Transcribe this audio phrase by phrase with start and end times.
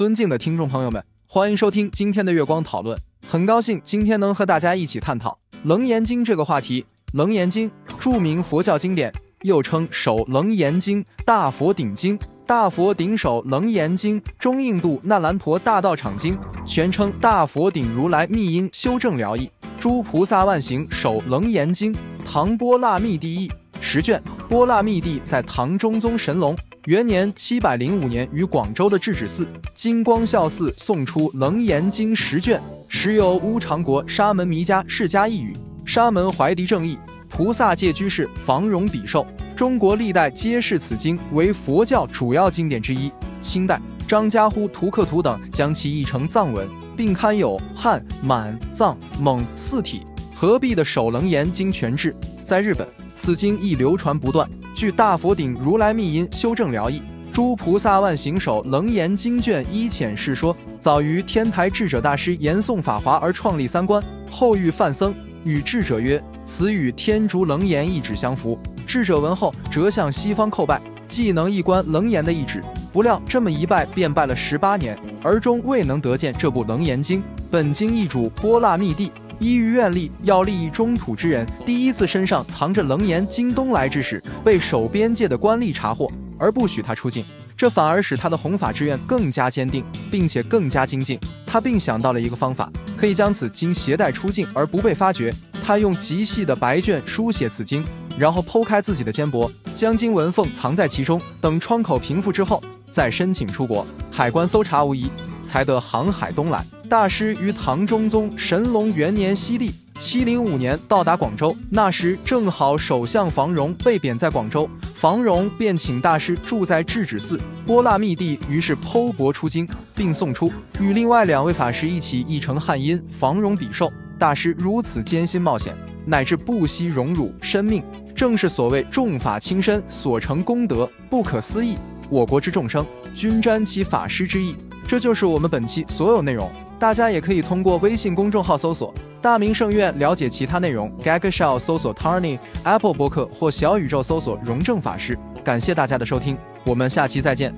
[0.00, 2.98] 尊敬的听众朋友们，欢迎收听今天的月光讨论。
[3.28, 6.80] 很高兴今天能和大家一起探讨《楞严经》这个话题。
[7.12, 16.34] 《楞严经》著名佛教经典，又称《首楞严经》《大佛顶经》《大佛顶首楞严经》《中印度那兰陀大道场经》，
[16.66, 21.92] 全称《大佛顶如来密因修正疗义诸菩萨万行首楞严经》，
[22.24, 24.18] 唐波那密第译十卷。
[24.48, 26.56] 波那密帝在唐中宗神龙。
[26.86, 35.54] 元年七百零五年，于广州的智止寺金光孝寺送出《楞严经》十卷，时由乌长国沙门弥迦释迦译语，
[35.84, 36.98] 沙门怀迪正义，
[37.28, 39.26] 菩萨戒居士房荣比寿。
[39.54, 43.12] 中国历代皆视此经为佛教主要经典之一。
[43.42, 46.66] 清代张家呼图克图等将其译成藏文，
[46.96, 50.00] 并刊有汉、满、藏、蒙四体
[50.34, 52.10] 合璧的《首楞严经全志》。
[52.42, 54.48] 在日本，此经亦流传不断。
[54.80, 77.22] 据《大佛顶如来密因修正疗义诸菩萨万行首楞严经卷一浅释说，早于天台智者大师言诵法华而创立三观，后遇范僧，与智者曰：“此与天竺楞严一旨相符。”智者闻后，折向西方叩拜，既能一观楞严的意旨，不料这么一拜便拜了十八年，而终未能得见这部楞严经。
[77.50, 79.12] 本经译主波那密地。
[79.40, 87.24] 依于愿力要利益中土之人，第一次身上藏着楞严经东来之时，被守边界的官吏查获，而不许他出境，
[87.56, 91.18] 这反而使他的弘法之愿更加坚定，并且更加精进。
[91.46, 95.34] 他并想到了一个方法，可以将此经携带出境而不被发觉。
[95.64, 97.82] 他用极细的白卷书写此经，
[98.18, 103.86] 然后剖开自己的肩膊，将经文缝藏在其中，等窗口平复之后，再申请出国。
[104.10, 105.10] 海关搜查无疑，
[105.50, 106.64] 才得航海东来。
[106.88, 117.38] 大师于唐中宗神龙元年西历七零五年到达广州，那时正好首相房荣被贬在广州，房荣便请大师住在智止寺。
[117.66, 123.02] 波那密地于是剖帛出经，并送出，与另外两位法师一起译成汉音。
[123.10, 127.82] 房荣比寿大师如此艰辛冒险，乃至不惜荣辱生命，
[128.14, 131.76] 正是所谓重法轻身所成功德，不可思议。
[132.08, 132.84] 我国之众生
[133.14, 134.56] 均沾其法师之意。
[134.90, 136.50] 这就是我们本期所有内容。
[136.76, 138.92] 大家也可以通过微信公众号搜索
[139.22, 140.90] “大明圣院”了解其他内容。
[141.00, 145.16] Gagshell 搜索 Tarny Apple 博客或小宇宙搜索“荣正法师”。
[145.44, 147.54] 感谢大家的收听，我们下期再见。